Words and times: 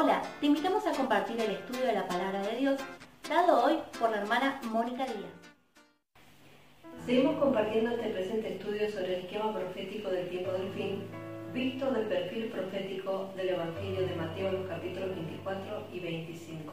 Hola, 0.00 0.22
te 0.38 0.46
invitamos 0.46 0.86
a 0.86 0.92
compartir 0.92 1.40
el 1.40 1.50
estudio 1.50 1.86
de 1.86 1.92
la 1.92 2.06
palabra 2.06 2.40
de 2.42 2.56
Dios, 2.56 2.80
dado 3.28 3.64
hoy 3.64 3.78
por 3.98 4.12
la 4.12 4.18
hermana 4.18 4.60
Mónica 4.70 5.04
Díaz. 5.04 5.34
Seguimos 7.04 7.36
compartiendo 7.40 7.90
este 7.90 8.10
presente 8.10 8.54
estudio 8.54 8.88
sobre 8.88 9.16
el 9.16 9.24
esquema 9.24 9.52
profético 9.52 10.10
del 10.10 10.28
tiempo 10.28 10.52
del 10.52 10.70
fin, 10.70 11.02
visto 11.52 11.90
del 11.90 12.06
perfil 12.06 12.44
profético 12.44 13.32
del 13.34 13.48
Evangelio 13.48 14.06
de 14.06 14.14
Mateo, 14.14 14.52
los 14.52 14.68
capítulos 14.68 15.16
24 15.16 15.88
y 15.92 15.98
25. 15.98 16.72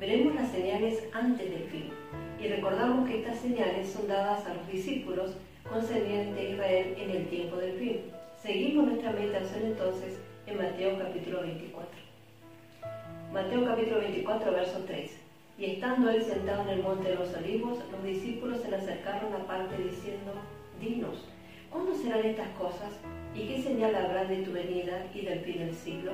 Veremos 0.00 0.34
las 0.34 0.50
señales 0.50 1.04
antes 1.12 1.50
del 1.52 1.68
fin 1.68 1.90
y 2.40 2.48
recordamos 2.48 3.08
que 3.08 3.20
estas 3.20 3.38
señales 3.38 3.92
son 3.92 4.08
dadas 4.08 4.44
a 4.44 4.54
los 4.54 4.66
discípulos 4.66 5.36
concernientes 5.70 6.36
a 6.36 6.52
Israel 6.52 6.96
en 6.98 7.10
el 7.10 7.28
tiempo 7.28 7.58
del 7.58 7.78
fin. 7.78 8.00
Seguimos 8.42 8.86
nuestra 8.86 9.12
meditación 9.12 9.66
entonces 9.66 10.18
en 10.18 10.29
Mateo 10.80 10.98
capítulo 10.98 11.42
24. 11.42 11.88
Mateo 13.34 13.64
capítulo 13.66 13.98
24, 13.98 14.50
verso 14.50 14.78
3. 14.86 15.10
Y 15.58 15.64
estando 15.66 16.08
él 16.08 16.22
sentado 16.22 16.62
en 16.62 16.68
el 16.70 16.82
monte 16.82 17.10
de 17.10 17.16
los 17.16 17.34
olivos, 17.34 17.80
los 17.92 18.02
discípulos 18.02 18.62
se 18.62 18.70
le 18.70 18.76
acercaron 18.76 19.30
aparte 19.34 19.76
diciendo, 19.76 20.32
Dinos, 20.80 21.28
¿cuándo 21.70 21.94
serán 21.94 22.24
estas 22.24 22.48
cosas? 22.56 22.98
¿Y 23.34 23.46
qué 23.46 23.60
señal 23.60 23.94
habrá 23.94 24.24
de 24.24 24.38
tu 24.38 24.52
venida 24.52 25.04
y 25.14 25.20
del 25.20 25.40
fin 25.40 25.58
del 25.58 25.74
siglo? 25.74 26.12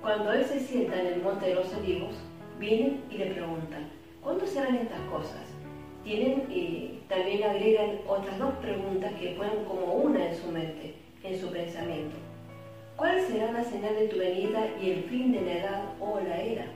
Cuando 0.00 0.32
él 0.32 0.46
se 0.46 0.58
sienta 0.58 0.98
en 0.98 1.08
el 1.08 1.20
monte 1.20 1.44
de 1.44 1.56
los 1.56 1.74
olivos, 1.74 2.14
vienen 2.58 3.04
y 3.10 3.18
le 3.18 3.26
preguntan, 3.32 3.90
¿cuándo 4.22 4.46
serán 4.46 4.76
estas 4.76 5.00
cosas? 5.10 5.44
Tienen 6.04 6.46
y 6.50 7.00
también 7.06 7.42
agregan 7.42 7.98
otras 8.08 8.38
dos 8.38 8.54
preguntas 8.62 9.12
que 9.20 9.32
ponen 9.32 9.66
como 9.66 9.92
una 9.92 10.26
en 10.26 10.34
su 10.34 10.50
mente, 10.50 10.94
en 11.22 11.38
su 11.38 11.50
pensamiento. 11.50 12.16
¿Cuál 12.98 13.20
será 13.20 13.52
la 13.52 13.62
señal 13.62 13.94
de 13.94 14.08
tu 14.08 14.18
venida 14.18 14.68
y 14.82 14.90
el 14.90 15.04
fin 15.04 15.30
de 15.30 15.40
la 15.42 15.52
edad 15.52 15.84
o 16.00 16.18
la 16.18 16.36
era? 16.36 16.66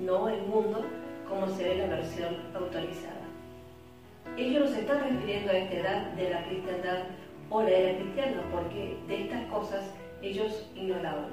No 0.00 0.28
el 0.28 0.42
mundo, 0.42 0.84
como 1.28 1.46
se 1.46 1.62
ve 1.62 1.74
en 1.74 1.78
la 1.78 1.94
versión 1.94 2.36
autorizada. 2.52 3.22
Ellos 4.36 4.64
no 4.64 4.74
se 4.74 4.80
están 4.80 5.04
refiriendo 5.04 5.52
a 5.52 5.56
esta 5.56 5.76
edad 5.76 6.02
de 6.14 6.30
la 6.30 6.44
cristiandad 6.46 7.04
o 7.48 7.62
la 7.62 7.70
era 7.70 7.96
cristiana, 7.96 8.42
porque 8.50 8.96
de 9.06 9.22
estas 9.22 9.44
cosas 9.52 9.94
ellos 10.20 10.68
ignoraban. 10.74 11.30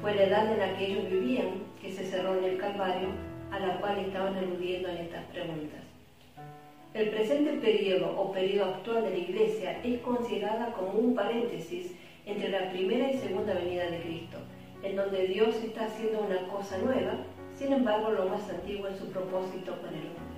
Fue 0.00 0.16
la 0.16 0.24
edad 0.24 0.52
en 0.52 0.58
la 0.58 0.76
que 0.76 0.86
ellos 0.88 1.08
vivían 1.08 1.62
que 1.80 1.92
se 1.92 2.04
cerró 2.04 2.38
en 2.38 2.44
el 2.46 2.58
Calvario, 2.58 3.10
a 3.52 3.60
la 3.60 3.80
cual 3.80 4.00
estaban 4.00 4.34
aludiendo 4.34 4.88
en 4.88 4.96
estas 4.96 5.24
preguntas. 5.26 5.80
El 6.92 7.10
presente 7.10 7.52
periodo 7.52 8.20
o 8.20 8.32
periodo 8.32 8.74
actual 8.74 9.04
de 9.04 9.10
la 9.10 9.18
Iglesia 9.18 9.80
es 9.84 10.00
considerada 10.00 10.72
como 10.72 10.90
un 10.90 11.14
paréntesis 11.14 11.94
entre 12.26 12.48
la 12.48 12.70
primera 12.70 13.10
y 13.10 13.18
segunda 13.18 13.54
venida 13.54 13.90
de 13.90 14.00
Cristo, 14.00 14.38
en 14.82 14.96
donde 14.96 15.26
Dios 15.26 15.54
está 15.56 15.86
haciendo 15.86 16.20
una 16.20 16.46
cosa 16.48 16.78
nueva, 16.78 17.14
sin 17.54 17.72
embargo 17.72 18.10
lo 18.10 18.26
más 18.26 18.48
antiguo 18.48 18.88
en 18.88 18.98
su 18.98 19.06
propósito 19.10 19.72
con 19.80 19.88
el 19.90 20.06
hombre. 20.06 20.30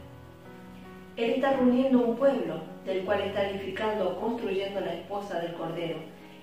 Él 1.17 1.31
está 1.31 1.53
reuniendo 1.53 1.99
un 2.01 2.17
pueblo, 2.17 2.61
del 2.87 3.05
cual 3.05 3.21
está 3.21 3.49
edificando 3.49 4.11
o 4.11 4.21
construyendo 4.21 4.81
la 4.81 4.95
esposa 4.95 5.41
del 5.41 5.53
Cordero. 5.53 5.99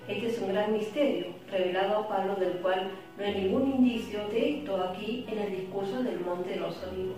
Este 0.08 0.28
es 0.28 0.40
un 0.40 0.50
gran 0.50 0.74
misterio, 0.74 1.28
revelado 1.52 1.98
a 1.98 2.08
Pablo, 2.08 2.36
del 2.36 2.54
cual 2.60 2.92
no 3.18 3.24
hay 3.24 3.34
ningún 3.36 3.70
indicio 3.70 4.28
de 4.30 4.58
esto 4.58 4.82
aquí 4.84 5.26
en 5.30 5.40
el 5.40 5.52
discurso 5.52 6.04
del 6.04 6.20
Monte 6.22 6.52
de 6.52 6.56
los 6.58 6.82
Olivos. 6.84 7.18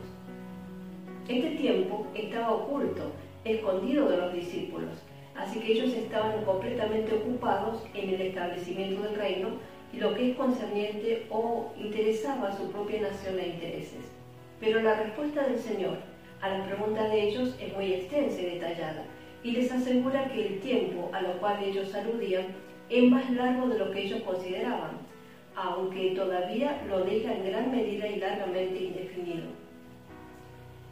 Este 1.28 1.52
tiempo 1.52 2.08
estaba 2.16 2.52
oculto, 2.52 3.12
escondido 3.46 4.10
de 4.10 4.18
los 4.18 4.34
discípulos, 4.34 4.92
así 5.36 5.60
que 5.60 5.74
ellos 5.74 5.94
estaban 5.94 6.44
completamente 6.44 7.14
ocupados 7.14 7.84
en 7.94 8.10
el 8.10 8.22
establecimiento 8.22 9.04
del 9.04 9.16
reino 9.16 9.50
y 9.94 9.98
lo 9.98 10.14
que 10.14 10.32
es 10.32 10.38
concerniente 10.38 11.28
o 11.30 11.72
interesaba 11.78 12.50
a 12.50 12.58
su 12.58 12.72
propia 12.72 13.02
nación 13.02 13.40
e 13.40 13.50
intereses. 13.50 14.12
Pero 14.60 14.82
la 14.82 14.96
respuesta 14.96 15.48
del 15.48 15.60
Señor 15.60 15.98
a 16.42 16.50
la 16.50 16.66
pregunta 16.66 17.08
de 17.08 17.30
ellos 17.30 17.56
es 17.60 17.74
muy 17.76 17.94
extensa 17.94 18.42
y 18.42 18.46
detallada 18.46 19.06
y 19.44 19.52
les 19.52 19.72
asegura 19.72 20.30
que 20.32 20.48
el 20.48 20.60
tiempo 20.60 21.10
a 21.14 21.22
lo 21.22 21.34
cual 21.40 21.64
ellos 21.64 21.94
aludían 21.96 22.48
es 22.90 23.04
más 23.10 23.30
largo 23.32 23.68
de 23.68 23.80
lo 23.80 23.92
que 23.92 24.04
ellos 24.04 24.22
consideraban, 24.22 24.98
aunque 25.56 26.12
todavía 26.12 26.82
lo 26.88 27.04
deja 27.04 27.34
en 27.34 27.46
gran 27.46 27.72
medida 27.72 28.08
y 28.08 28.20
largamente 28.20 28.84
indefinido. 28.84 29.46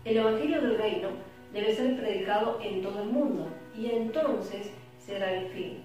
El 0.06 0.18
Evangelio 0.18 0.62
del 0.62 0.78
Reino 0.78 1.10
debe 1.54 1.74
ser 1.74 2.00
predicado 2.00 2.60
en 2.62 2.82
todo 2.82 3.02
el 3.04 3.10
mundo 3.10 3.48
y 3.76 3.92
entonces 3.92 4.72
será 4.98 5.34
el 5.34 5.48
fin. 5.50 5.84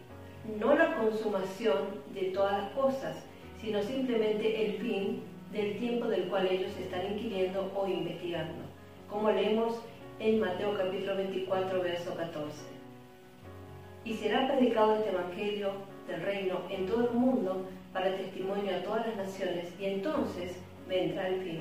No 0.58 0.74
la 0.74 0.96
consumación 0.96 2.02
de 2.12 2.30
todas 2.30 2.62
las 2.62 2.70
cosas, 2.72 3.16
sino 3.60 3.82
simplemente 3.82 4.66
el 4.66 4.72
fin 4.78 5.22
del 5.52 5.78
tiempo 5.78 6.06
del 6.08 6.24
cual 6.24 6.46
ellos 6.46 6.72
están 6.78 7.12
inquiriendo 7.12 7.72
o 7.74 7.86
investigando, 7.86 8.64
como 9.08 9.30
leemos 9.30 9.78
en 10.18 10.40
Mateo 10.40 10.76
capítulo 10.76 11.16
24, 11.16 11.80
verso 11.80 12.14
14. 12.14 12.50
Y 14.04 14.14
será 14.14 14.48
predicado 14.48 14.96
este 14.96 15.10
Evangelio 15.10 15.70
del 16.06 16.20
reino 16.22 16.60
en 16.68 16.86
todo 16.86 17.08
el 17.08 17.14
mundo 17.14 17.66
para 17.92 18.16
testimonio 18.16 18.76
a 18.76 18.82
todas 18.82 19.06
las 19.06 19.16
naciones, 19.16 19.72
y 19.80 19.86
entonces 19.86 20.58
vendrá 20.88 21.28
el 21.28 21.40
fin. 21.42 21.60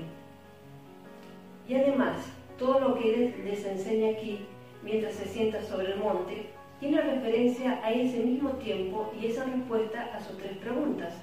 Y 1.69 1.75
además, 1.75 2.17
todo 2.57 2.79
lo 2.79 2.95
que 2.95 3.13
Él 3.13 3.35
les 3.45 3.65
enseña 3.65 4.11
aquí, 4.11 4.39
mientras 4.83 5.13
se 5.13 5.25
sienta 5.25 5.61
sobre 5.61 5.93
el 5.93 5.99
monte, 5.99 6.47
tiene 6.79 7.01
referencia 7.01 7.79
a 7.83 7.91
ese 7.91 8.19
mismo 8.19 8.51
tiempo 8.53 9.13
y 9.19 9.27
esa 9.27 9.45
respuesta 9.45 10.11
a 10.13 10.19
sus 10.19 10.37
tres 10.37 10.57
preguntas, 10.57 11.13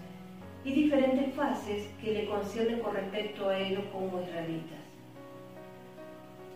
y 0.65 0.73
diferentes 0.73 1.35
fases 1.35 1.89
que 2.03 2.13
le 2.13 2.27
conciernen 2.27 2.81
con 2.81 2.95
respecto 2.95 3.49
a 3.49 3.59
ellos 3.59 3.85
como 3.93 4.23
israelitas. 4.23 4.79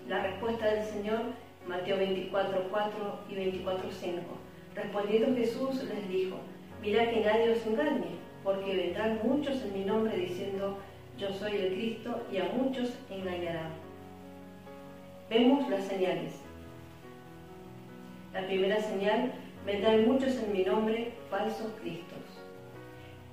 La 0.08 0.22
respuesta 0.22 0.66
del 0.66 0.84
Señor, 0.84 1.20
Mateo 1.66 1.96
24, 1.96 2.68
4 2.70 3.18
y 3.30 3.34
24, 3.34 3.90
5. 3.90 4.20
Respondiendo 4.74 5.36
Jesús 5.36 5.82
les 5.84 6.08
dijo, 6.08 6.36
mirad 6.82 7.08
que 7.08 7.20
nadie 7.20 7.50
os 7.50 7.66
engañe, 7.66 8.18
porque 8.42 8.76
vendrán 8.76 9.20
muchos 9.22 9.62
en 9.62 9.72
mi 9.72 9.84
nombre 9.84 10.16
diciendo, 10.16 10.78
yo 11.16 11.32
soy 11.32 11.56
el 11.56 11.74
Cristo, 11.74 12.20
y 12.30 12.38
a 12.38 12.44
muchos 12.54 12.98
engañarán. 13.08 13.83
Vemos 15.30 15.68
las 15.70 15.84
señales. 15.84 16.34
La 18.34 18.46
primera 18.46 18.80
señal, 18.80 19.32
vendrán 19.64 20.06
muchos 20.06 20.36
en 20.36 20.52
mi 20.52 20.64
nombre, 20.64 21.12
falsos 21.30 21.72
cristos. 21.80 22.18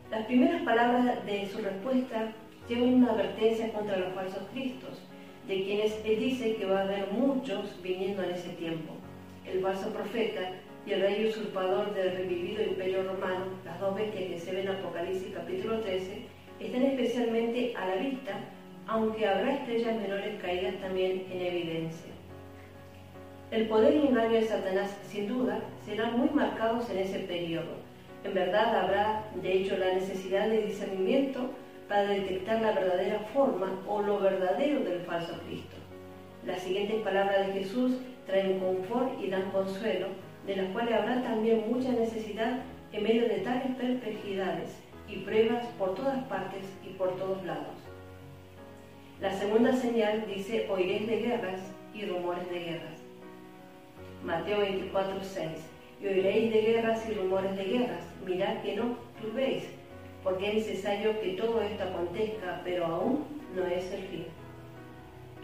Las 0.09 0.25
primeras 0.25 0.61
palabras 0.61 1.25
de 1.25 1.47
su 1.47 1.57
respuesta 1.59 2.31
llevan 2.69 2.93
una 2.93 3.11
advertencia 3.11 3.73
contra 3.73 3.97
los 3.97 4.13
falsos 4.13 4.43
cristos, 4.53 5.01
de 5.47 5.63
quienes 5.63 5.99
él 6.05 6.19
dice 6.19 6.55
que 6.55 6.65
va 6.65 6.79
a 6.79 6.83
haber 6.83 7.11
muchos 7.11 7.81
viniendo 7.81 8.23
en 8.23 8.31
ese 8.31 8.49
tiempo. 8.51 8.93
El 9.45 9.61
falso 9.61 9.89
profeta 9.89 10.51
y 10.85 10.93
el 10.93 11.01
rey 11.01 11.25
usurpador 11.25 11.93
del 11.93 12.15
revivido 12.15 12.63
imperio 12.63 13.03
romano, 13.03 13.45
las 13.65 13.79
dos 13.81 13.95
bestias 13.95 14.29
que 14.29 14.39
se 14.39 14.51
ven 14.51 14.67
en 14.67 14.75
Apocalipsis 14.75 15.33
capítulo 15.33 15.81
13, 15.81 16.25
están 16.59 16.83
especialmente 16.83 17.73
a 17.75 17.87
la 17.87 17.95
vista, 17.95 18.39
aunque 18.87 19.27
habrá 19.27 19.53
estrellas 19.53 20.01
menores 20.01 20.41
caídas 20.41 20.75
también 20.81 21.25
en 21.31 21.41
evidencia. 21.41 22.11
El 23.51 23.67
poder 23.67 23.95
y 23.95 24.07
de 24.07 24.43
Satanás, 24.43 24.97
sin 25.09 25.27
duda, 25.27 25.59
serán 25.85 26.17
muy 26.17 26.29
marcados 26.29 26.89
en 26.89 26.99
ese 26.99 27.19
periodo. 27.19 27.75
En 28.23 28.33
verdad 28.33 28.75
habrá, 28.77 29.25
de 29.41 29.53
hecho, 29.53 29.77
la 29.77 29.93
necesidad 29.93 30.47
de 30.47 30.61
discernimiento 30.61 31.49
para 31.89 32.03
detectar 32.03 32.61
la 32.61 32.71
verdadera 32.71 33.19
forma 33.33 33.81
o 33.87 34.01
lo 34.01 34.19
verdadero 34.19 34.79
del 34.81 35.01
falso 35.01 35.33
Cristo. 35.45 35.75
Las 36.45 36.61
siguientes 36.61 37.01
palabras 37.01 37.47
de 37.47 37.53
Jesús 37.53 37.97
traen 38.25 38.59
confort 38.59 39.21
y 39.21 39.29
dan 39.29 39.51
consuelo, 39.51 40.07
de 40.47 40.55
las 40.55 40.67
cuales 40.67 40.93
habrá 40.93 41.21
también 41.21 41.65
mucha 41.69 41.91
necesidad 41.91 42.59
en 42.93 43.03
medio 43.03 43.23
de 43.27 43.39
tales 43.39 43.75
perplejidades 43.75 44.77
y 45.09 45.17
pruebas 45.17 45.65
por 45.77 45.93
todas 45.95 46.23
partes 46.25 46.63
y 46.85 46.93
por 46.93 47.17
todos 47.17 47.43
lados. 47.45 47.80
La 49.21 49.31
segunda 49.31 49.71
señal 49.71 50.25
dice, 50.25 50.65
oiréis 50.67 51.05
de 51.05 51.17
guerras 51.17 51.61
y 51.93 52.05
rumores 52.05 52.49
de 52.49 52.59
guerras. 52.59 52.99
Mateo 54.23 54.61
24, 54.61 55.19
6. 55.21 55.47
Y 56.01 56.07
oiréis 56.07 56.51
de 56.51 56.61
guerras 56.61 57.07
y 57.07 57.13
rumores 57.13 57.55
de 57.55 57.65
guerras. 57.65 58.03
Mirad 58.25 58.63
que 58.63 58.75
no 58.75 58.97
turbéis, 59.21 59.65
porque 60.23 60.47
es 60.47 60.55
necesario 60.55 61.21
que 61.21 61.33
todo 61.33 61.61
esto 61.61 61.83
acontezca, 61.83 62.61
pero 62.63 62.87
aún 62.87 63.25
no 63.55 63.63
es 63.67 63.91
el 63.91 64.01
fin. 64.05 64.25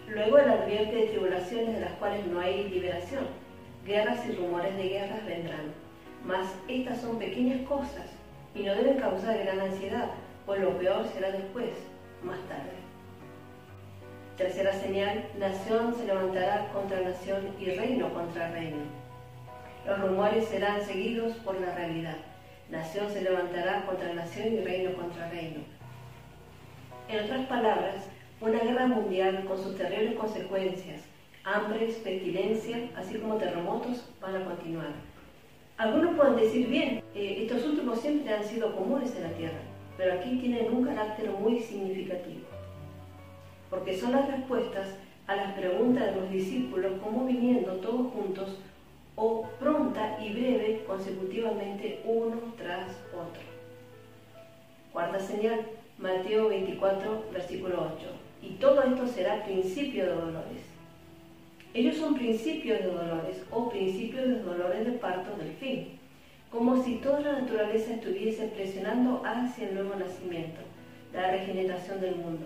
Luego 0.08 0.40
él 0.40 0.50
advierte 0.50 0.96
de 0.96 1.08
tribulaciones 1.10 1.76
de 1.76 1.82
las 1.82 1.94
cuales 2.00 2.26
no 2.26 2.40
hay 2.40 2.68
liberación. 2.70 3.28
Guerras 3.86 4.26
y 4.28 4.32
rumores 4.32 4.76
de 4.76 4.90
guerras 4.90 5.24
vendrán. 5.24 5.72
Mas 6.26 6.48
estas 6.68 7.00
son 7.00 7.20
pequeñas 7.20 7.62
cosas 7.68 8.08
y 8.56 8.64
no 8.64 8.74
deben 8.74 8.98
causar 8.98 9.38
gran 9.38 9.60
ansiedad, 9.60 10.10
pues 10.48 10.62
lo 10.62 10.76
peor 10.80 11.06
será 11.14 11.30
después, 11.32 11.70
más 12.24 12.40
tarde. 12.50 12.87
Tercera 14.38 14.72
señal, 14.72 15.26
nación 15.40 15.96
se 15.96 16.06
levantará 16.06 16.70
contra 16.72 17.02
nación 17.02 17.48
y 17.60 17.72
reino 17.72 18.14
contra 18.14 18.52
reino. 18.52 18.84
Los 19.88 20.00
rumores 20.00 20.46
serán 20.46 20.80
seguidos 20.84 21.34
por 21.38 21.60
la 21.60 21.74
realidad. 21.74 22.18
Nación 22.70 23.10
se 23.10 23.24
levantará 23.24 23.84
contra 23.88 24.14
nación 24.14 24.54
y 24.54 24.60
reino 24.60 24.94
contra 24.94 25.28
reino. 25.32 25.62
En 27.10 27.24
otras 27.24 27.48
palabras, 27.48 27.96
una 28.40 28.60
guerra 28.60 28.86
mundial 28.86 29.44
con 29.46 29.58
sus 29.58 29.76
terribles 29.76 30.16
consecuencias, 30.16 31.02
hambres, 31.44 31.96
pestilencia, 31.96 32.92
así 32.96 33.18
como 33.18 33.38
terremotos, 33.38 34.08
van 34.22 34.36
a 34.36 34.46
continuar. 34.46 34.92
Algunos 35.78 36.16
pueden 36.16 36.36
decir, 36.36 36.68
bien, 36.68 37.02
eh, 37.16 37.40
estos 37.42 37.66
últimos 37.66 38.02
siempre 38.02 38.34
han 38.34 38.44
sido 38.44 38.76
comunes 38.76 39.16
en 39.16 39.24
la 39.24 39.30
Tierra, 39.30 39.60
pero 39.98 40.14
aquí 40.14 40.38
tienen 40.38 40.72
un 40.72 40.86
carácter 40.86 41.32
muy 41.32 41.60
significativo, 41.60 42.47
porque 43.70 43.98
son 43.98 44.14
las 44.14 44.28
respuestas 44.30 44.96
a 45.28 45.36
las 45.36 45.54
preguntas 45.54 46.06
de 46.06 46.22
los 46.22 46.30
discípulos 46.32 46.94
como 47.04 47.26
viniendo 47.26 47.74
todos 47.74 48.12
juntos 48.14 48.58
o 49.16 49.48
pronta 49.60 50.18
y 50.22 50.32
breve 50.32 50.84
consecutivamente 50.86 52.02
uno 52.06 52.38
tras 52.58 52.92
otro. 53.14 53.42
Cuarta 54.94 55.20
señal, 55.20 55.66
Mateo 55.98 56.50
24, 56.50 57.26
versículo 57.34 57.92
8. 57.98 58.08
Y 58.44 58.50
todo 58.56 58.84
esto 58.84 59.08
será 59.08 59.44
principio 59.44 60.06
de 60.06 60.12
dolores. 60.12 60.62
Ellos 61.74 61.98
son 61.98 62.16
principios 62.16 62.80
de 62.80 62.88
dolores 62.88 63.44
o 63.52 63.70
principios 63.70 64.28
de 64.28 64.40
dolores 64.40 64.86
de 64.86 64.94
parto 64.94 65.36
del 65.36 65.52
fin, 65.54 66.00
como 66.52 66.82
si 66.82 66.96
toda 66.96 67.20
la 67.20 67.42
naturaleza 67.42 67.94
estuviese 67.94 68.48
presionando 68.48 69.22
hacia 69.26 69.68
el 69.68 69.76
nuevo 69.76 69.96
nacimiento, 69.96 70.62
la 71.14 71.32
regeneración 71.32 72.00
del 72.00 72.16
mundo. 72.16 72.46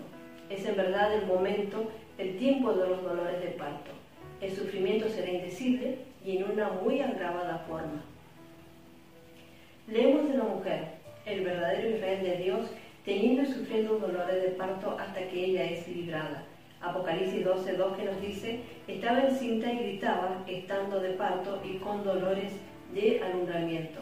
Es 0.52 0.66
en 0.66 0.76
verdad 0.76 1.14
el 1.14 1.26
momento, 1.26 1.90
el 2.18 2.36
tiempo 2.36 2.74
de 2.74 2.86
los 2.86 3.02
dolores 3.02 3.40
de 3.40 3.52
parto. 3.52 3.90
El 4.38 4.52
sufrimiento 4.52 5.08
será 5.08 5.30
indecible 5.30 5.96
y 6.22 6.36
en 6.36 6.50
una 6.50 6.68
muy 6.68 7.00
agravada 7.00 7.64
forma. 7.66 8.02
Leemos 9.86 10.28
de 10.28 10.36
la 10.36 10.44
mujer, 10.44 10.88
el 11.24 11.40
verdadero 11.40 11.96
Israel 11.96 12.22
de 12.22 12.36
Dios, 12.36 12.70
teniendo 13.02 13.42
y 13.42 13.46
sufriendo 13.46 13.98
dolores 13.98 14.42
de 14.42 14.48
parto 14.50 14.94
hasta 14.98 15.26
que 15.26 15.42
ella 15.42 15.64
es 15.64 15.88
librada. 15.88 16.44
Apocalipsis 16.82 17.46
12.2 17.46 17.96
que 17.96 18.04
nos 18.04 18.20
dice, 18.20 18.60
estaba 18.86 19.22
encinta 19.22 19.72
y 19.72 19.78
gritaba, 19.78 20.44
estando 20.46 21.00
de 21.00 21.10
parto 21.10 21.62
y 21.64 21.78
con 21.78 22.04
dolores 22.04 22.52
de 22.92 23.22
alumbramiento. 23.22 24.00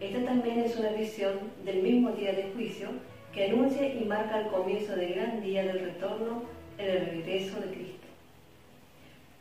Esta 0.00 0.22
también 0.22 0.60
es 0.60 0.76
una 0.76 0.90
visión 0.90 1.32
del 1.64 1.82
mismo 1.82 2.10
día 2.10 2.32
de 2.34 2.50
juicio 2.54 2.88
que 3.32 3.46
anuncia 3.46 3.94
y 3.94 4.04
marca 4.04 4.40
el 4.40 4.48
comienzo 4.48 4.96
del 4.96 5.14
gran 5.14 5.40
día 5.40 5.64
del 5.64 5.80
retorno 5.80 6.42
en 6.78 6.90
el 6.90 7.06
regreso 7.06 7.60
de 7.60 7.66
Cristo. 7.66 8.06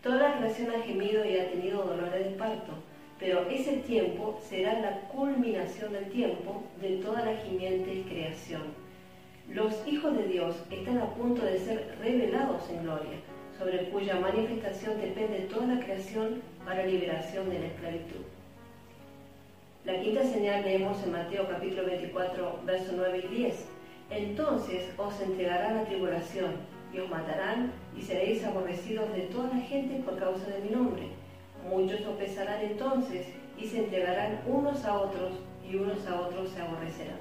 Toda 0.03 0.29
la 0.29 0.37
creación 0.37 0.71
ha 0.75 0.83
gemido 0.83 1.25
y 1.25 1.37
ha 1.37 1.49
tenido 1.49 1.83
dolores 1.83 2.25
de 2.25 2.31
parto, 2.37 2.73
pero 3.19 3.49
ese 3.49 3.77
tiempo 3.77 4.39
será 4.47 4.79
la 4.79 5.01
culminación 5.09 5.91
del 5.91 6.09
tiempo 6.09 6.63
de 6.79 6.97
toda 6.97 7.25
la 7.25 7.35
gimiente 7.37 8.03
creación. 8.07 8.61
Los 9.49 9.85
hijos 9.87 10.15
de 10.15 10.27
Dios 10.27 10.55
están 10.69 10.99
a 10.99 11.09
punto 11.15 11.43
de 11.43 11.57
ser 11.57 11.97
revelados 11.99 12.69
en 12.69 12.83
gloria, 12.83 13.17
sobre 13.57 13.89
cuya 13.89 14.19
manifestación 14.19 15.01
depende 15.01 15.47
toda 15.51 15.65
la 15.65 15.83
creación 15.83 16.41
para 16.63 16.85
liberación 16.85 17.49
de 17.49 17.59
la 17.59 17.65
esclavitud. 17.65 18.21
La 19.85 19.99
quinta 19.99 20.23
señal 20.23 20.63
leemos 20.63 21.01
en 21.03 21.11
Mateo 21.11 21.47
capítulo 21.49 21.85
24, 21.87 22.59
versos 22.65 22.93
9 22.95 23.23
y 23.31 23.35
10. 23.35 23.65
Entonces 24.09 24.91
os 24.97 25.21
entregarán 25.21 25.75
la 25.75 25.85
tribulación 25.85 26.55
y 26.91 26.99
os 26.99 27.09
matarán 27.09 27.71
y 27.95 28.01
seréis 28.01 28.43
aborrecidos 28.43 29.13
de 29.13 29.21
toda 29.23 29.53
la 29.53 29.61
gente 29.61 30.01
por 30.03 30.17
causa 30.17 30.47
de 30.47 30.61
mi 30.61 30.69
nombre. 30.69 31.09
Muchos 31.69 32.01
tropezarán 32.01 32.61
entonces 32.61 33.27
y 33.57 33.65
se 33.65 33.79
entregarán 33.79 34.41
unos 34.47 34.83
a 34.85 34.99
otros 34.99 35.33
y 35.69 35.75
unos 35.75 36.07
a 36.07 36.21
otros 36.21 36.49
se 36.49 36.61
aborrecerán. 36.61 37.19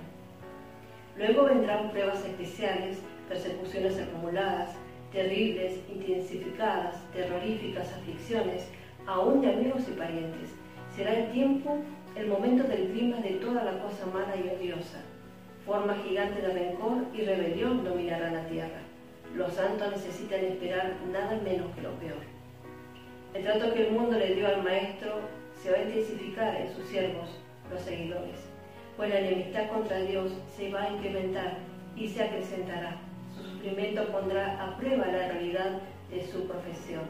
Luego 1.17 1.44
vendrán 1.44 1.90
pruebas 1.90 2.25
especiales, 2.25 2.99
persecuciones 3.29 3.99
acumuladas, 3.99 4.70
terribles, 5.12 5.81
intensificadas, 5.88 6.96
terroríficas 7.12 7.93
aflicciones, 7.93 8.69
aún 9.06 9.43
de 9.43 9.52
amigos 9.52 9.82
y 9.88 9.93
parientes. 9.93 10.50
Será 10.94 11.12
el 11.12 11.31
tiempo, 11.32 11.79
el 12.14 12.29
momento 12.29 12.64
del 12.64 12.88
clima 12.93 13.19
de 13.19 13.32
toda 13.35 13.64
la 13.64 13.82
cosa 13.82 14.06
mala 14.06 14.35
y 14.37 14.49
odiosa. 14.49 15.00
Forma 15.69 15.94
gigante 15.97 16.41
de 16.41 16.49
rencor 16.49 17.05
y 17.12 17.26
rebelión 17.26 17.85
dominará 17.85 18.31
la 18.31 18.49
tierra. 18.49 18.81
Los 19.37 19.53
santos 19.53 19.91
necesitan 19.91 20.43
esperar 20.43 20.94
nada 21.12 21.38
menos 21.44 21.75
que 21.75 21.82
lo 21.82 21.91
peor. 21.97 22.23
El 23.35 23.44
trato 23.44 23.75
que 23.75 23.88
el 23.88 23.93
mundo 23.93 24.19
le 24.19 24.35
dio 24.35 24.47
al 24.47 24.62
Maestro 24.62 25.20
se 25.62 25.70
va 25.70 25.76
a 25.76 25.82
intensificar 25.82 26.56
en 26.56 26.75
sus 26.75 26.87
siervos, 26.87 27.29
los 27.70 27.82
seguidores, 27.82 28.38
pues 28.97 29.11
la 29.11 29.20
enemistad 29.20 29.69
contra 29.69 29.99
Dios 29.99 30.32
se 30.56 30.70
va 30.70 30.85
a 30.85 30.91
incrementar 30.91 31.59
y 31.94 32.09
se 32.09 32.23
acrecentará. 32.23 32.97
Su 33.37 33.43
sufrimiento 33.43 34.06
pondrá 34.06 34.64
a 34.64 34.75
prueba 34.79 35.05
la 35.05 35.29
realidad 35.29 35.81
de 36.11 36.26
su 36.26 36.49
profesión. 36.49 37.05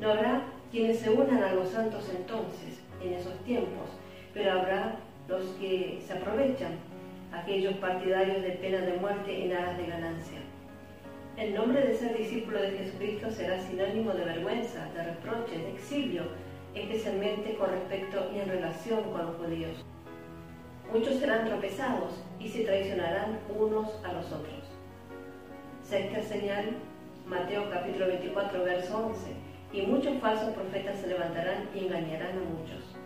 No 0.00 0.12
habrá 0.12 0.44
quienes 0.70 1.00
se 1.00 1.10
unan 1.10 1.42
a 1.42 1.52
los 1.52 1.68
santos 1.68 2.08
entonces, 2.08 2.80
en 3.04 3.12
esos 3.12 3.36
tiempos, 3.44 3.90
pero 4.32 4.52
habrá 4.52 4.96
los 5.28 5.44
que 5.60 6.02
se 6.06 6.14
aprovechan, 6.14 6.78
aquellos 7.32 7.74
partidarios 7.74 8.42
de 8.42 8.50
pena 8.52 8.80
de 8.80 8.98
muerte 8.98 9.44
en 9.44 9.52
aras 9.52 9.76
de 9.76 9.86
ganancia. 9.86 10.40
El 11.36 11.54
nombre 11.54 11.80
de 11.80 11.94
ser 11.94 12.16
discípulo 12.16 12.60
de 12.60 12.72
Jesucristo 12.72 13.30
será 13.30 13.58
sinónimo 13.60 14.12
de 14.12 14.24
vergüenza, 14.24 14.86
de 14.94 15.02
reproche, 15.02 15.58
de 15.58 15.70
exilio, 15.72 16.24
especialmente 16.74 17.54
con 17.54 17.70
respecto 17.70 18.30
y 18.34 18.40
en 18.40 18.48
relación 18.48 19.02
con 19.04 19.26
los 19.26 19.36
judíos. 19.36 19.84
Muchos 20.92 21.16
serán 21.16 21.46
tropezados 21.46 22.24
y 22.40 22.48
se 22.48 22.64
traicionarán 22.64 23.38
unos 23.56 23.88
a 24.04 24.12
los 24.12 24.26
otros. 24.26 24.64
Sexta 25.82 26.20
señal, 26.22 26.76
Mateo 27.26 27.70
capítulo 27.70 28.08
24, 28.08 28.64
verso 28.64 29.06
11. 29.06 29.32
Y 29.72 29.82
muchos 29.82 30.18
falsos 30.18 30.52
profetas 30.52 30.98
se 30.98 31.06
levantarán 31.06 31.68
y 31.74 31.86
engañarán 31.86 32.38
a 32.38 32.58
muchos. 32.58 32.96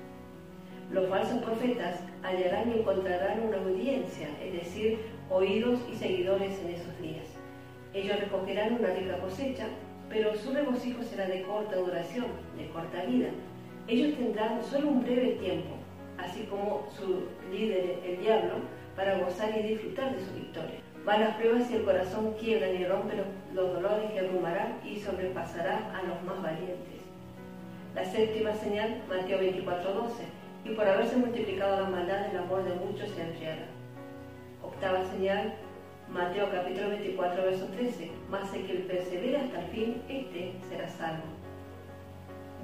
Los 0.91 1.09
falsos 1.11 1.43
profetas 1.43 2.01
hallarán 2.25 2.71
y 2.71 2.79
encontrarán 2.79 3.47
una 3.47 3.59
audiencia, 3.59 4.29
es 4.43 4.53
decir, 4.53 4.99
oídos 5.31 5.79
y 5.93 5.95
seguidores 5.95 6.59
en 6.61 6.75
esos 6.75 7.01
días. 7.01 7.27
Ellos 7.93 8.19
recogerán 8.19 8.75
una 8.81 8.89
rica 8.89 9.19
cosecha, 9.19 9.67
pero 10.09 10.35
su 10.35 10.53
regocijo 10.53 11.03
será 11.03 11.27
de 11.27 11.43
corta 11.43 11.77
duración, 11.77 12.27
de 12.57 12.69
corta 12.69 13.05
vida. 13.05 13.29
Ellos 13.87 14.17
tendrán 14.17 14.65
solo 14.65 14.89
un 14.89 15.05
breve 15.05 15.33
tiempo, 15.33 15.77
así 16.19 16.45
como 16.45 16.89
su 16.97 17.25
líder, 17.53 17.99
el 18.05 18.21
diablo, 18.21 18.55
para 18.97 19.19
gozar 19.19 19.51
y 19.59 19.69
disfrutar 19.69 20.17
de 20.17 20.25
su 20.25 20.33
victoria. 20.35 20.81
Van 21.05 21.21
las 21.21 21.37
pruebas 21.37 21.71
y 21.71 21.77
el 21.77 21.85
corazón 21.85 22.35
quiebran 22.41 22.75
y 22.81 22.85
rompen 22.87 23.23
los 23.53 23.75
dolores 23.75 24.11
que 24.13 24.21
abrumarán 24.21 24.81
y 24.83 24.99
sobrepasará 24.99 25.93
a 25.95 26.03
los 26.03 26.23
más 26.23 26.43
valientes. 26.43 27.03
La 27.95 28.05
séptima 28.05 28.55
señal, 28.55 29.03
Mateo 29.09 29.39
24:12, 29.39 30.25
y 30.65 30.71
por 30.71 30.89
haberse 30.89 31.17
multiplicado 31.17 31.83
la 31.83 31.91
maldad, 31.91 32.31
el 32.31 32.39
amor 32.39 32.65
de 32.65 32.75
muchos 32.75 33.11
se 33.11 33.23
enfriará. 33.23 33.67
Octava 34.63 35.05
señal, 35.05 35.55
Mateo 36.09 36.51
capítulo 36.51 36.89
24, 36.89 37.43
verso 37.43 37.67
13. 37.67 38.11
Mas 38.31 38.53
el 38.55 38.67
que 38.67 38.75
persevera 38.75 39.43
hasta 39.43 39.61
el 39.61 39.67
fin, 39.69 40.03
este 40.09 40.53
será 40.69 40.89
salvo. 40.89 41.23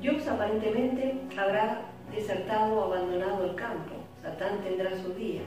Dios 0.01 0.27
aparentemente 0.27 1.15
habrá 1.37 1.83
desertado 2.11 2.75
o 2.75 2.85
abandonado 2.85 3.45
el 3.45 3.55
campo. 3.55 3.97
Satán 4.23 4.63
tendrá 4.63 4.97
su 4.97 5.13
día. 5.15 5.43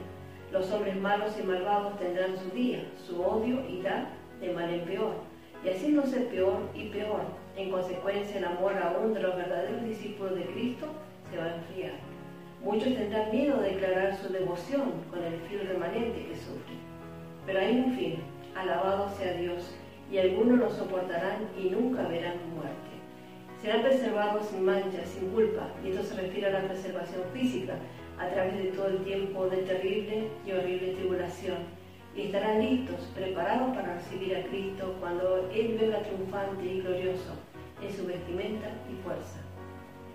Los 0.52 0.70
hombres 0.70 0.96
malos 0.96 1.36
y 1.38 1.42
malvados 1.42 1.98
tendrán 1.98 2.36
su 2.36 2.50
día. 2.50 2.84
Su 3.04 3.20
odio 3.20 3.68
irá 3.68 4.10
de 4.40 4.52
mal 4.52 4.70
en 4.70 4.84
peor. 4.84 5.14
Y 5.64 5.70
haciéndose 5.70 6.20
peor 6.20 6.60
y 6.72 6.88
peor. 6.90 7.22
En 7.56 7.70
consecuencia, 7.70 8.38
el 8.38 8.44
amor 8.44 8.74
aún 8.76 9.12
de 9.12 9.20
los 9.20 9.34
verdaderos 9.34 9.82
discípulos 9.84 10.36
de 10.36 10.44
Cristo 10.46 10.86
se 11.30 11.38
va 11.38 11.44
a 11.44 11.56
enfriar. 11.56 12.13
Muchos 12.64 12.94
tendrán 12.94 13.30
miedo 13.30 13.60
de 13.60 13.74
declarar 13.74 14.16
su 14.16 14.32
devoción 14.32 14.92
con 15.10 15.22
el 15.22 15.38
fiel 15.40 15.68
remanente 15.68 16.24
que 16.24 16.34
sufre. 16.34 16.74
Pero 17.44 17.60
hay 17.60 17.78
un 17.78 17.94
fin, 17.94 18.16
alabado 18.56 19.14
sea 19.18 19.34
Dios, 19.34 19.76
y 20.10 20.16
algunos 20.16 20.58
lo 20.58 20.70
soportarán 20.70 21.46
y 21.58 21.68
nunca 21.68 22.08
verán 22.08 22.38
muerte. 22.54 22.94
Serán 23.60 23.82
preservados 23.82 24.46
sin 24.46 24.64
mancha, 24.64 25.04
sin 25.04 25.28
culpa, 25.28 25.68
y 25.84 25.90
esto 25.90 26.04
se 26.04 26.14
refiere 26.14 26.46
a 26.46 26.62
la 26.62 26.66
preservación 26.66 27.24
física, 27.34 27.74
a 28.18 28.28
través 28.28 28.56
de 28.56 28.70
todo 28.70 28.86
el 28.86 29.04
tiempo 29.04 29.46
de 29.46 29.58
terrible 29.58 30.28
y 30.46 30.52
horrible 30.52 30.94
tribulación, 30.94 31.58
y 32.16 32.22
estarán 32.22 32.62
listos, 32.62 33.12
preparados 33.14 33.76
para 33.76 33.96
recibir 33.96 34.36
a 34.36 34.42
Cristo 34.44 34.96
cuando 35.00 35.50
Él 35.52 35.76
venga 35.78 35.98
triunfante 35.98 36.64
y 36.64 36.80
glorioso 36.80 37.34
en 37.82 37.94
su 37.94 38.06
vestimenta 38.06 38.68
y 38.90 39.02
fuerza. 39.02 39.40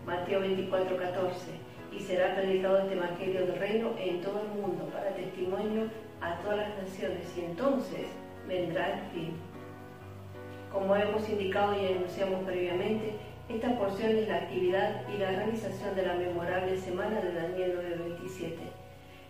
Mateo 0.08 0.40
24, 0.40 0.98
14. 0.98 1.69
Y 1.92 2.00
será 2.00 2.36
predicado 2.36 2.80
este 2.80 2.96
Evangelio 2.96 3.46
del 3.46 3.60
Reino 3.60 3.92
en 3.98 4.22
todo 4.22 4.42
el 4.42 4.62
mundo 4.62 4.86
para 4.94 5.14
testimonio 5.16 5.90
a 6.22 6.36
todas 6.40 6.58
las 6.58 6.78
naciones 6.84 7.26
y 7.38 7.42
entonces 7.42 8.08
vendrá 8.48 8.94
el 8.94 9.02
fin. 9.12 9.34
Como 10.72 10.96
hemos 10.96 11.28
indicado 11.30 11.74
y 11.74 11.94
anunciamos 11.94 12.44
previamente, 12.44 13.14
esta 13.50 13.76
porción 13.80 14.12
es 14.12 14.28
la 14.28 14.36
actividad 14.36 15.02
y 15.10 15.18
la 15.18 15.32
realización 15.32 15.96
de 15.96 16.06
la 16.06 16.14
memorable 16.14 16.78
semana 16.78 17.20
de 17.20 17.34
Daniel 17.34 17.74
9:27. 18.20 18.80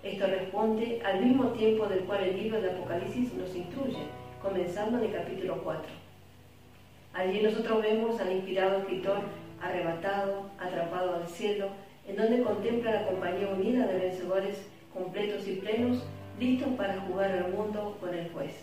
Esto 0.03 0.27
responde 0.27 1.01
al 1.05 1.23
mismo 1.23 1.45
tiempo 1.51 1.87
del 1.87 1.99
cual 2.01 2.23
el 2.23 2.37
libro 2.37 2.61
de 2.61 2.71
Apocalipsis 2.71 3.33
nos 3.33 3.55
instruye, 3.55 4.03
comenzando 4.41 4.97
en 4.97 5.05
el 5.05 5.13
capítulo 5.13 5.61
4. 5.63 5.83
Allí 7.13 7.41
nosotros 7.41 7.81
vemos 7.81 8.19
al 8.19 8.31
inspirado 8.33 8.79
escritor 8.79 9.19
arrebatado, 9.61 10.49
atrapado 10.59 11.15
al 11.15 11.27
cielo, 11.27 11.69
en 12.09 12.15
donde 12.15 12.41
contempla 12.41 12.91
la 12.91 13.05
compañía 13.05 13.49
unida 13.49 13.85
de 13.85 13.99
vencedores 13.99 14.65
completos 14.93 15.47
y 15.47 15.53
plenos, 15.53 16.03
listos 16.39 16.69
para 16.69 16.99
jugar 17.01 17.31
al 17.31 17.51
mundo 17.51 17.97
con 17.99 18.13
el 18.13 18.29
juez. 18.31 18.53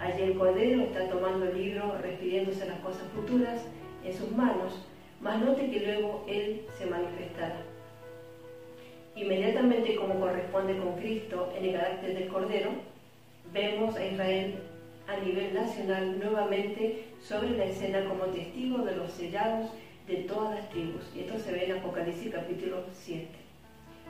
Allí 0.00 0.22
el 0.22 0.36
Cordero 0.36 0.82
está 0.82 1.08
tomando 1.08 1.46
el 1.46 1.56
libro, 1.56 1.96
refiriéndose 2.02 2.64
a 2.64 2.66
las 2.66 2.80
cosas 2.80 3.04
futuras 3.14 3.62
en 4.04 4.12
sus 4.12 4.32
manos, 4.32 4.84
mas 5.20 5.40
note 5.40 5.70
que 5.70 5.80
luego 5.80 6.24
Él 6.26 6.62
se 6.76 6.86
manifestará. 6.86 7.62
Inmediatamente 9.14 9.94
como 9.94 10.18
corresponde 10.18 10.76
con 10.78 10.96
Cristo 10.96 11.52
en 11.56 11.66
el 11.66 11.72
carácter 11.74 12.14
del 12.14 12.28
Cordero, 12.28 12.70
vemos 13.52 13.94
a 13.94 14.04
Israel 14.04 14.54
a 15.06 15.16
nivel 15.24 15.54
nacional 15.54 16.18
nuevamente 16.18 17.04
sobre 17.20 17.50
la 17.50 17.64
escena 17.64 18.04
como 18.08 18.24
testigo 18.26 18.78
de 18.78 18.96
los 18.96 19.12
sellados 19.12 19.70
de 20.06 20.16
todas 20.16 20.54
las 20.56 20.68
tribus. 20.70 21.02
Y 21.14 21.20
esto 21.20 21.38
se 21.38 21.52
ve 21.52 21.64
en 21.66 21.78
Apocalipsis 21.78 22.32
capítulo 22.32 22.84
7. 22.92 23.28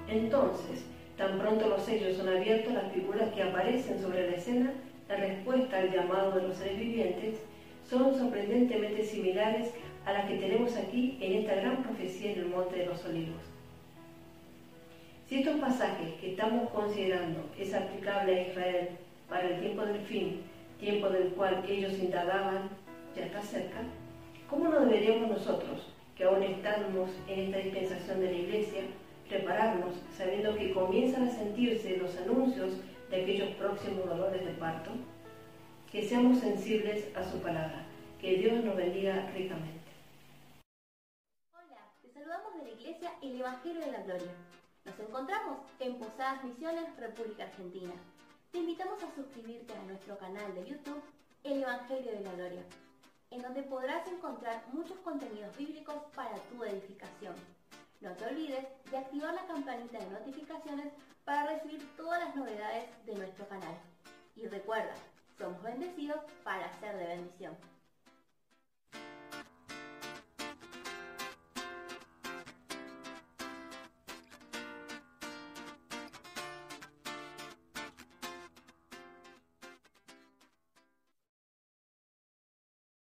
Entonces, 0.08 0.84
tan 1.16 1.38
pronto 1.38 1.68
los 1.68 1.82
sellos 1.82 2.16
son 2.16 2.28
abiertos, 2.28 2.72
las 2.72 2.92
figuras 2.92 3.32
que 3.32 3.42
aparecen 3.42 4.00
sobre 4.00 4.30
la 4.30 4.36
escena, 4.36 4.72
la 5.08 5.16
respuesta 5.16 5.78
al 5.78 5.92
llamado 5.92 6.32
de 6.32 6.48
los 6.48 6.56
seres 6.56 6.78
vivientes, 6.78 7.38
son 7.88 8.16
sorprendentemente 8.16 9.04
similares 9.04 9.70
a 10.06 10.12
las 10.12 10.26
que 10.26 10.36
tenemos 10.36 10.76
aquí 10.76 11.18
en 11.20 11.34
esta 11.34 11.56
gran 11.56 11.82
profecía 11.82 12.32
en 12.32 12.38
el 12.40 12.46
Monte 12.46 12.76
de 12.76 12.86
los 12.86 13.04
Olivos. 13.04 13.42
Si 15.28 15.38
estos 15.38 15.60
pasajes 15.60 16.12
que 16.20 16.32
estamos 16.32 16.70
considerando 16.70 17.40
es 17.58 17.72
aplicable 17.74 18.38
a 18.38 18.48
Israel 18.48 18.88
para 19.28 19.48
el 19.48 19.60
tiempo 19.60 19.84
del 19.86 20.00
fin, 20.00 20.42
tiempo 20.78 21.08
del 21.08 21.28
cual 21.28 21.64
ellos 21.68 21.94
indagaban, 21.98 22.68
ya 23.16 23.26
está 23.26 23.40
cerca, 23.40 23.78
¿cómo 24.52 24.68
no 24.68 24.80
deberíamos 24.80 25.30
nosotros, 25.30 25.80
que 26.14 26.24
aún 26.24 26.42
estamos 26.42 27.10
en 27.26 27.40
esta 27.40 27.56
dispensación 27.56 28.20
de 28.20 28.32
la 28.32 28.38
Iglesia, 28.38 28.82
prepararnos 29.26 29.94
sabiendo 30.14 30.54
que 30.54 30.74
comienzan 30.74 31.26
a 31.26 31.30
sentirse 31.30 31.96
los 31.96 32.14
anuncios 32.18 32.74
de 33.08 33.22
aquellos 33.22 33.54
próximos 33.54 34.04
dolores 34.04 34.44
de 34.44 34.52
parto? 34.52 34.90
Que 35.90 36.06
seamos 36.06 36.38
sensibles 36.40 37.16
a 37.16 37.24
su 37.24 37.38
palabra. 37.40 37.86
Que 38.20 38.36
Dios 38.36 38.62
nos 38.62 38.76
bendiga 38.76 39.26
ricamente. 39.34 39.90
Hola, 41.54 41.80
te 42.02 42.10
saludamos 42.10 42.54
de 42.58 42.64
la 42.64 42.70
Iglesia 42.78 43.10
El 43.22 43.40
Evangelio 43.40 43.80
de 43.80 43.90
la 43.90 44.02
Gloria. 44.02 44.34
Nos 44.84 45.00
encontramos 45.00 45.60
en 45.80 45.94
Posadas 45.94 46.44
Misiones, 46.44 46.94
República 46.98 47.44
Argentina. 47.44 47.94
Te 48.50 48.58
invitamos 48.58 49.02
a 49.02 49.14
suscribirte 49.14 49.72
a 49.72 49.82
nuestro 49.84 50.18
canal 50.18 50.54
de 50.54 50.66
YouTube 50.66 51.02
El 51.42 51.62
Evangelio 51.62 52.12
de 52.12 52.20
la 52.20 52.32
Gloria, 52.34 52.62
en 53.32 53.40
donde 53.40 53.62
podrás 53.62 54.06
encontrar 54.06 54.62
muchos 54.72 54.98
contenidos 54.98 55.56
bíblicos 55.56 55.96
para 56.14 56.34
tu 56.50 56.62
edificación. 56.64 57.34
No 58.00 58.12
te 58.12 58.26
olvides 58.26 58.66
de 58.90 58.98
activar 58.98 59.32
la 59.32 59.46
campanita 59.46 59.98
de 59.98 60.10
notificaciones 60.10 60.92
para 61.24 61.46
recibir 61.46 61.96
todas 61.96 62.20
las 62.20 62.36
novedades 62.36 62.84
de 63.06 63.14
nuestro 63.14 63.48
canal. 63.48 63.74
Y 64.36 64.46
recuerda, 64.46 64.92
somos 65.38 65.62
bendecidos 65.62 66.18
para 66.44 66.78
ser 66.80 66.98
de 66.98 67.06
bendición. 67.06 67.56